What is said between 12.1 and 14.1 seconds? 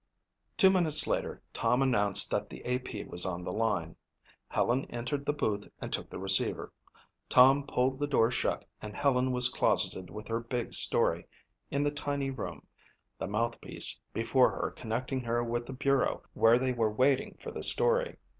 room, the mouthpiece